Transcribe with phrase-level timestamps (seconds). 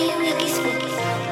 [0.00, 0.62] 田優也ギス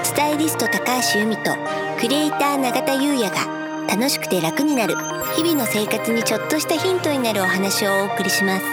[0.04, 1.56] スタイリスト高橋由美と
[1.98, 4.94] クリエイター永田優也が楽しくて楽になる
[5.34, 8.64] 日々の生活にちょっとしたヒントになるお話をお送りします。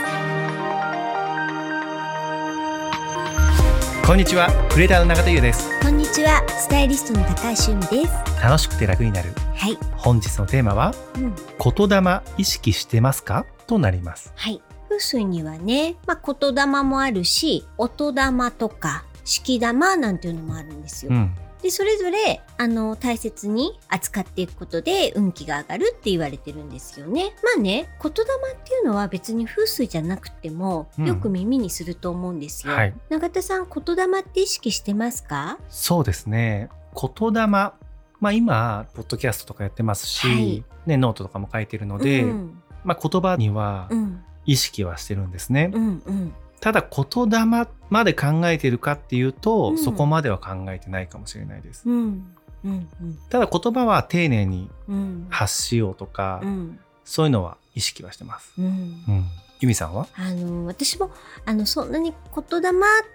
[4.06, 5.70] こんにちはクリエイターの永田優です。
[5.82, 8.44] こんにちはスタイリストの高橋由美です。
[8.44, 9.30] 楽しくて楽になる。
[9.56, 13.46] はい、本日のテーマはうん、言霊意識してますか？
[13.66, 14.34] となります。
[14.36, 14.62] はい。
[14.90, 21.36] 風水にはね、まあ、言霊もあるし音霊とか式玉なんていうのもあるんですよ、うん。
[21.62, 27.36] でそれぞれあの大切に扱っていくことで運気が上がるって言われてるんですよね。
[27.44, 28.22] まあね言霊
[28.54, 31.08] っていうのは別に風水じゃなくてもうん。
[31.08, 32.74] よく耳にすると思うんですよ。
[32.74, 32.94] はい。
[33.10, 35.58] 永田さん言霊って意識してますか？
[35.70, 36.70] そうですね。
[36.94, 37.74] 言霊ま
[38.22, 40.64] あ今ポッドキャストとかやってますし、はい。
[40.86, 44.22] ね、ノートとかも書いてるので、うんまあ、言葉にはうん。
[44.48, 46.34] 意識はしてるんですね、うんうん
[46.66, 49.78] ただ言霊まで考えてるかっていうと、うん。
[49.78, 52.26] そこまでは考えてないかもしれないです、うん。
[52.66, 52.90] うん。
[53.02, 53.20] うん。
[53.30, 55.28] ただ言葉は丁寧にうん。
[55.30, 56.80] 発しようとか、うん。
[57.04, 58.66] そういうのは意識はしてます、うん。
[58.66, 59.26] うん、
[59.60, 60.08] 由美さんは？
[60.16, 61.12] あの私も
[61.46, 62.16] あのそんなに
[62.52, 62.74] 言霊っ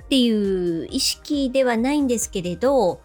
[0.08, 3.00] ていう意識ではないんですけれど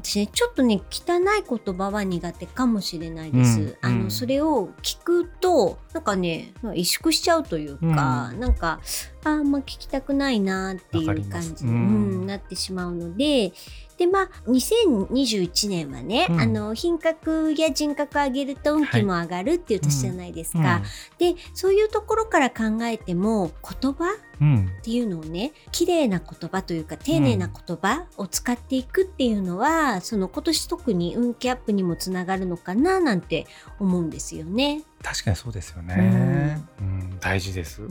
[0.00, 3.60] 私ねちょっとね汚い言葉は苦手かもしれないです。
[3.60, 3.76] うん。
[3.82, 8.40] あのうんそれを聞くとなんかね萎縮しちゃうというか、うん。
[8.40, 8.80] なんか
[9.24, 11.64] ああんま聞きたくないなっていう感じ。
[11.64, 11.76] に、うん。
[11.76, 11.80] う
[12.24, 13.52] んなってしまうので。
[13.96, 16.40] でまあ2021年はね、うん。
[16.40, 20.82] あの品格や人格上げると運気も上がるっていう年じゃないですか。
[21.18, 24.04] でそういうところから考えても言葉
[24.40, 24.46] うん。
[24.54, 33.46] うんっていうのをね綺麗な言葉というか丁寧な言葉を使っていくっていうのは、その今年特に運気アップにもつながるのかななんて
[33.78, 34.82] 思うんですよね。
[35.02, 37.18] 確かにそうですよね、うん。
[37.20, 37.82] 大事です、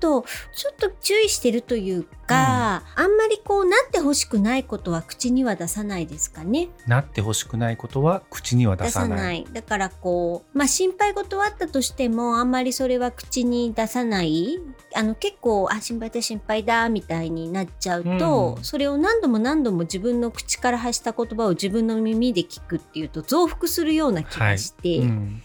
[0.00, 6.68] とちょっと注意してるというか、あんまりこうなってほしくないことは口には出さないですかね。
[6.86, 9.46] なってほしくないことは口には出出ささない。
[9.52, 14.58] だからこうまあ心配事はあったとしてもあんまりそれは口に出さない。
[14.94, 25.42] あの結構あ心配だ心配だみたいになっちゃうと、うんそれを何度も何度も自分の口から発した言葉を自分の耳で聞くっていうと増幅するような気がして、うん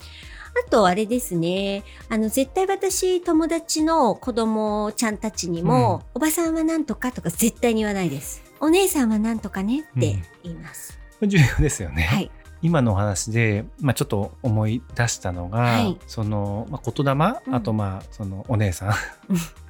[0.56, 1.84] あとあれですね。
[2.10, 8.44] あの絶対私友達の子供ちゃんたちにも、おばさんはなんとかとか絶対に言わないです。
[8.60, 12.32] お姉さんはなんとかねって言います、重要ですよね、はい。
[12.62, 16.00] 今のお話で、まあ、ちょっと思い出したのが、はい。
[16.08, 17.16] その、まあ、言霊、う
[17.52, 17.56] ん。
[17.56, 18.94] あとまあそのお姉さん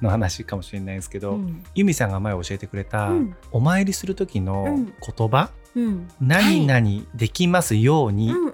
[0.00, 1.64] の話かもしれないですけど、うん。
[1.74, 3.36] 由美さんが前教えてくれた、うん。
[3.50, 4.84] お参りする時うのん。
[4.84, 6.08] 言葉、うん。
[6.20, 8.53] 何々できますように、うんうん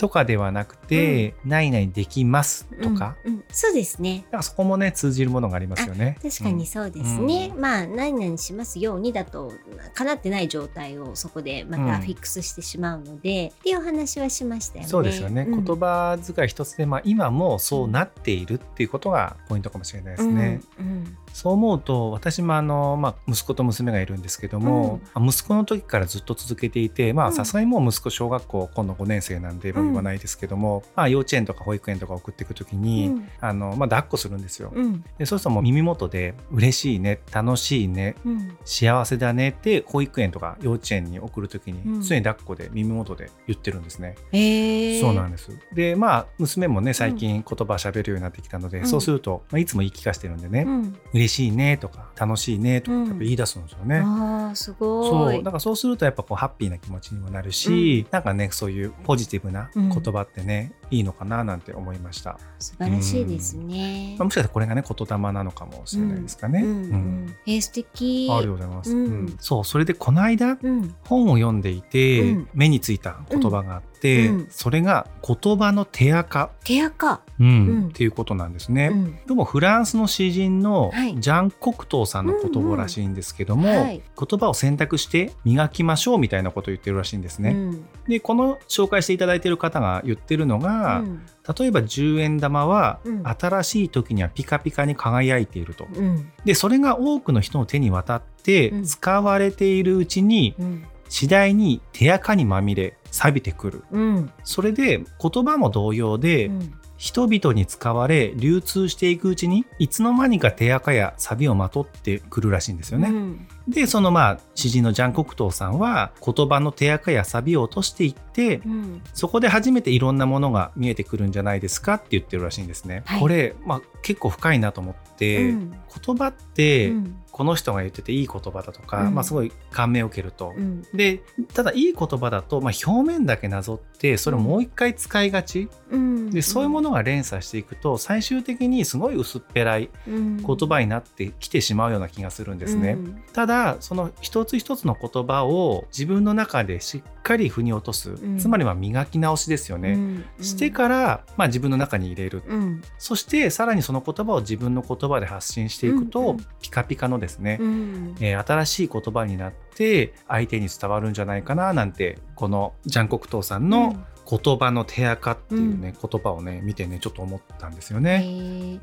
[0.00, 3.44] とかではなくて、何々できますとか、うんうん。
[3.52, 4.24] そうですね。
[4.30, 6.16] なんかそこもね通じるものがありますよね。
[6.22, 9.52] 確かにそうですね、まあ何々しますようにだと
[9.92, 12.00] 叶ってない状態をそこでまたうん。
[12.00, 14.88] フィックスしてしまうので、っていうお話はしましたよね。
[14.88, 15.64] そうですよね、ん。
[15.64, 20.62] 言葉遣い一つで、まあ、今もそうなっているっていうことがポイントかもしれないですね。
[20.78, 33.28] うんうんそう思うと私もあの、まあ、息子と娘がいるんですけども、息子の時からずっと続けていてさすがにもう息子小学校今度5年生なんで言わないですけども、まあ、幼稚園とか保育園とか送っていく時に、うん。
[33.40, 34.72] あのまあ、抱っこするんですよ。
[34.74, 35.04] うん。
[35.18, 38.56] でそうするともう耳元で「嬉しいね楽しいねうん。
[38.64, 42.02] 幸せだね」って保育園とか幼稚園に送る時にうん。
[42.02, 44.16] 常に抱っこで耳元で言ってるんですね。
[44.32, 45.50] えー、そうなんです。
[45.74, 48.86] でまあ娘もね最近言葉喋るようになってきたので、うん。
[48.86, 54.02] そうすると、まあ、いつも言い聞かせてるんでね、うん、嬉しいねとか楽しいねとかっぱ言い出すんですよね。
[54.04, 55.08] ああすごい。
[55.08, 55.42] そう。
[55.42, 64.16] だからそうするとやっぱこうハッピーな気持ちにもなるし、なんかねそういうポジティブな言葉ってね、いいのかななんて思いました、素晴らしいですね。
[64.18, 68.28] まあ、もしかしたらこれがね言霊なのかもしれないですかね、うんうんえー、素敵。
[68.30, 69.04] ありがとうございます、うん。
[69.04, 69.36] うん。
[69.38, 70.94] そうそれでこの間うん。
[71.04, 72.48] 本を読んでいて、うん。
[72.54, 74.46] 目についた言葉があって、うん。
[74.50, 77.46] それが言葉の手垢、手垢、うん。
[77.46, 77.50] う
[77.86, 77.88] ん。
[77.88, 79.18] っていうことなんですね、うん。
[79.26, 81.20] どうもフランスの詩人のはい。
[81.20, 83.76] ジャン・コクトーさんの言葉らしいんですけども、うん。
[83.76, 84.02] うんはい。
[84.18, 87.50] 言葉を選択して磨きましょうみたいなことを言ってるらしいんですね。
[87.50, 87.84] うん。
[88.08, 91.22] でこの紹介していただいている方が言ってるのが、うん。
[91.58, 93.22] 例えば10円玉はうん。
[93.26, 95.86] 新しい時にはピカピカに輝いていると。
[95.92, 96.32] うん。
[96.44, 98.84] でそれが多くの人の手に渡ってうん。
[98.84, 100.84] 使われているうちにうん。
[101.10, 103.84] 次第に手垢にまみれ錆びてくる。
[103.90, 113.08] うんそれで言葉も同様で、うん人々に使われ流通していくうちにいつの間にか手垢や錆をまとってくるらしいんですよね。
[113.08, 119.02] うんでそのまあ詩人のジャン・コクトーさんは言葉の手垢や錆を落としていって、うん。
[119.14, 123.02] そこで初めていろんなものが見えてくるんじゃないですかって言ってるらしいんですね。
[123.06, 123.20] はい。
[123.20, 125.70] これ、まあ、結構深いなと思って、うん。
[126.04, 127.16] 言葉って、うん。
[127.30, 129.14] この人が言ってていい言葉だとか、うん。
[129.14, 130.52] まあ、すごい感銘を受けると。
[130.56, 130.82] うん。
[130.94, 131.22] で
[131.54, 136.30] ただいい言葉だと、まあ、表面だけなぞってそれをもう一回使いがち、うん。
[136.30, 142.98] でそういうものが連鎖していくと最終的にすごい薄っぺらい言言葉になってきてしまうような気がするんですね。
[143.32, 148.38] ただその一つ一つの言葉を自分の中でしっかり腑に落とす、ん。
[148.38, 149.98] つまりは磨き直しですよね。
[150.40, 152.82] してから、まあ、自分の中に入れる、うん。
[152.98, 156.46] そしてさらにその言葉を自分の言葉で発信していくと、うんうん。
[156.62, 158.14] ピカピカのですね、うん。
[158.20, 163.96] えー新しい言葉になって相手に伝わるんじゃないかななんてこのジャン・コクトーさんの
[164.28, 168.22] 「言葉の手垢」っていうね、言葉をね見てねちょっと思ったんですよへね。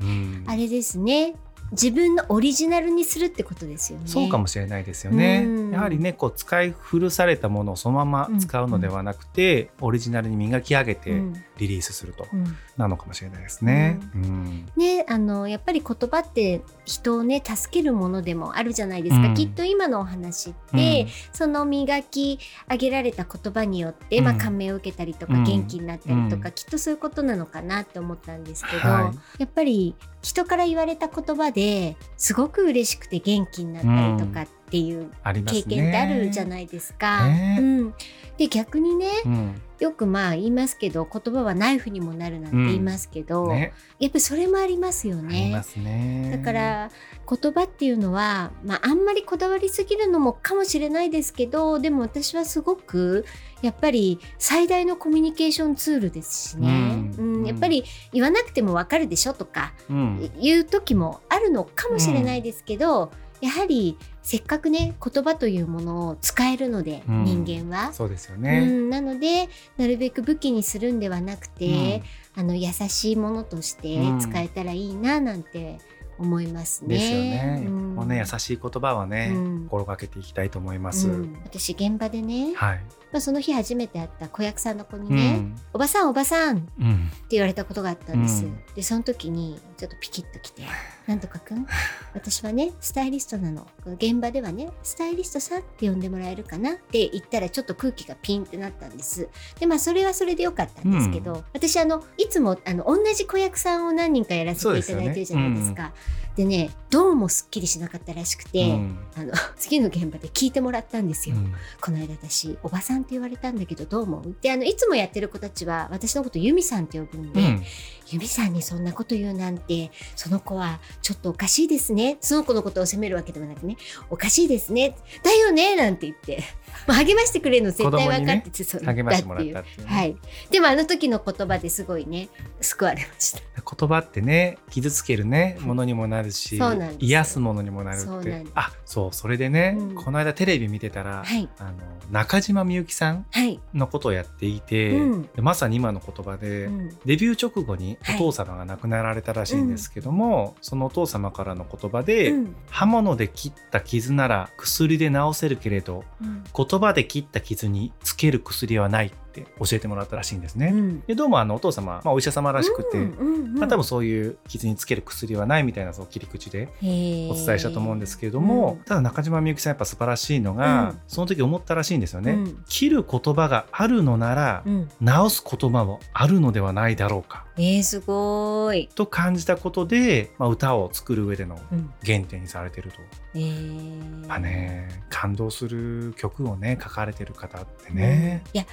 [0.00, 0.44] うん。
[0.46, 1.34] あれですね
[1.72, 4.04] 自分のオリジナルにするってことですよね。
[4.06, 5.44] そうかもしれないですよね。
[5.46, 12.56] うんやはりねこう使い古されたものをそのまま使うのではなくて、オリジナルに磨き上げてうんリリースすると、うん。
[12.76, 14.00] なのかもしれないですね。
[14.14, 14.66] うん。
[14.76, 19.34] ね、あのやっぱり言葉って人をね助けるものでもあるじゃないですか、うん。
[19.34, 22.38] きっと今のお話って、その磨き
[22.70, 24.24] 上げられた言葉によって、うん。
[24.24, 25.44] まあ、感銘を受けたりとか、うん。
[25.44, 26.52] 元気になったりとか、うん。
[26.52, 33.82] きっとそういうことなのかなって思ったんですけど、はやっぱり人から言われた言葉ですごく嬉しくて元気になっ
[34.18, 35.10] たりとかっていう。
[35.24, 37.26] 経験ってあるじゃないですか。
[37.28, 37.58] ね。
[37.60, 37.94] うん、
[38.38, 39.62] で逆にねうん。
[39.80, 43.72] よくまあ言いますけど言葉はナイフにもなるなんて言いますけど、ね。
[44.00, 45.62] やっぱりそれもありますよありねま。
[45.62, 46.36] すね。
[46.36, 46.90] だから
[47.30, 53.24] 言葉っていうのは、まあ、あんまりこだわりすぎるのもかもしれないですけどでも私はすごく
[53.62, 56.68] やっぱり最大のコミュニケーションツールですしね、
[57.16, 57.42] ううん。
[57.44, 57.46] ん。
[57.46, 60.30] やっぱり言わなくてもわかるでしょとかうん。
[60.40, 67.92] いう時もあるのかもしれないですけど、やはりせっかくね言葉というものを使えるので、うん人間は。
[67.92, 68.64] そうですようね。
[68.64, 72.02] ん、なのでなるべく武器にするんではなくて、
[72.36, 75.78] あの優しいものとして使えたらいいななんて
[76.18, 76.96] 思いますね。
[76.96, 77.62] ですよね。
[77.66, 81.08] うんもうね優しい言葉はね、うん心がけていきたいと思います。
[81.08, 82.80] うん私現場でね、はい。
[83.12, 88.44] まあ、その日初めて会った子役さんの子にうねん「おばさんおばさん」ってうん言われたことがあったんです。
[88.44, 90.62] うんでその時にちょっとピキッときて
[91.06, 91.66] 「なんとかくん
[92.12, 93.66] 私はねスタイリストなの。
[93.86, 99.28] 現場ではねスタイリストさんって呼んでもらえるかな」って言ったらちょっと空気がピンってなったんです。
[99.60, 105.92] でまあそれはそれでよかったんですけど、私あのいつもあの同じ子役さんを何人かやらせていただいてるじゃないですか。
[106.38, 108.98] でねどうもすっきりしなかったらしくて、うん。
[109.16, 111.36] あの 次の現場で聞いてもらったんですよ。
[111.36, 111.52] うん。
[111.80, 114.36] この間私おばさんって言われたんだけどどう思う？
[114.40, 117.64] であのいつもやってる子たちは私のことユミさんって呼ぶんで、うん。
[118.10, 122.16] ユミさんにそんなこと言うなんてその子はちょっとおかしいですね。
[122.20, 123.76] その子のことを責めるわけではなくね
[124.08, 124.96] おかしいですね。
[125.22, 126.42] だよねなんて言って、
[126.86, 130.16] まあ、励ましてくれるの絶対分かってて、そう励ましてもらっだっていうね、はい。
[130.50, 132.28] でもあの時の言葉ですごいね
[132.62, 133.40] 救われました。
[133.76, 136.98] 言葉ってね傷つけるねものにもなるしそうなんですよ。
[137.00, 139.94] 癒すものにもなるってあそうそれでね、うん。
[139.94, 141.48] この間テレビ見てたら、はい。
[141.58, 141.72] あの
[142.10, 144.98] 中島みゆきさんはい、のことをやっていて、
[145.36, 146.88] まさに今の言葉で、うん。
[147.04, 148.16] デビュー直後にはい。
[148.16, 152.56] お父様が亡くなられたらしいんですけども、そのお父様からの言葉で、うん。
[152.70, 156.44] 刃物で切った傷なら薬で治せるけれどうん。
[156.54, 160.72] 言葉で切った傷につける薬はないって教えてもらったらしいんですね。
[160.74, 161.00] うん。
[161.02, 171.00] でどうもあのお父様、まあ、お医者様らしくて、まあ、多分そういう傷につける薬はないみたいなその切り口でおお伝えしたと思うんですけれども、ただ中島みゆきさんやっぱ素晴らしいのが、うん。
[171.06, 172.32] その時思ったらしいんですよね。
[172.32, 172.64] うん。
[172.68, 181.92] 切る言葉があるのなら、うん、治す言葉もあるのではないだろうかえー、すごい、と感じたことで、まあ、歌を作る上でのうん。
[182.04, 182.98] 原点にされてると、
[183.34, 184.26] えー。
[184.28, 188.64] まあね感動する曲をね書かれてる方ってね、いや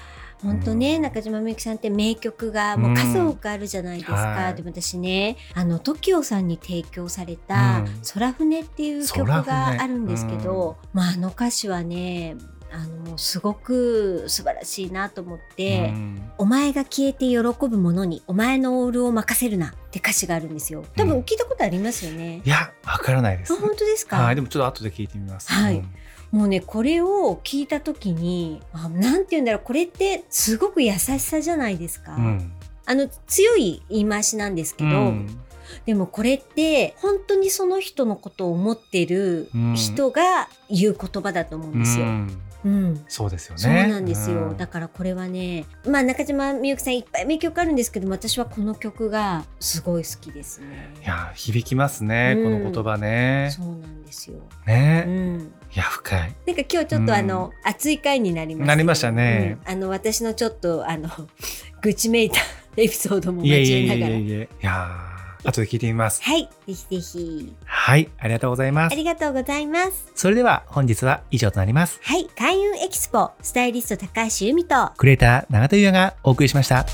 [0.42, 1.01] 本当ね、うん。
[1.01, 4.56] 中島みゆきさんって名曲がもう数多くあるじゃないですか、はい。
[4.56, 12.36] でも私ねあの TOKIO さんに提供されたうん「空船」っていう曲があるんですけど、まあ、あの歌詞はね
[12.75, 16.32] あのもうすごく素晴らしいなと思って、うん。
[16.38, 20.84] お前が消えて喜ぶ者にお前のオールを任せるなって歌詞があるんですよ。
[20.98, 23.53] 多分聞いたことありますよね、いやわからないです。
[23.53, 25.77] あ本当ですか、はいでもちょっと後で聞いてみます、はい。
[25.77, 25.82] う
[26.36, 26.38] ん。
[26.38, 32.51] もうねこれを聞いた時にあなんて言うんだろうこれってすごく優しさじゃないですか、うん。
[32.86, 35.39] あの強い言い回しなんですけど、うん。
[35.86, 42.05] でもこれって本当にその人のことを思ってる人が言う言葉だと思うんですよ。
[42.05, 43.05] うんうん。
[43.07, 43.62] そうですよね。
[43.62, 44.57] そうなんですよ、うん。
[44.57, 50.93] だからこれはねまあ中島みゆきさんいっぱい名曲あるんですけど私はこの曲がすごい好きですね。
[51.01, 52.43] いや響きますね、うん。
[52.43, 53.50] この言葉ね。
[53.51, 54.38] そうなんですよ。
[54.38, 55.41] うね、ん。
[55.41, 55.43] い
[55.74, 56.19] や深い。
[56.19, 58.67] なんか今日ちょっとあの、熱い回になりました。
[58.67, 59.57] なりましたね。
[59.65, 59.72] うん。
[59.72, 61.10] あの私のちょっとあの
[61.81, 62.39] 愚痴めいた
[62.77, 64.10] エピソードも交えながら。
[64.12, 65.14] やいやいやいやいやー
[65.46, 66.22] 後で聞いてみます。
[66.24, 67.54] はい、ぜひぜひ。
[67.66, 68.10] はい。
[68.18, 68.94] ありがとうございます。
[68.94, 70.12] ありがとうございます。
[70.16, 72.00] それでは本日は以上となります。
[72.04, 76.86] はい、開運エキスポスタイリスト高橋由美とクリエイター永田優也がお送りしました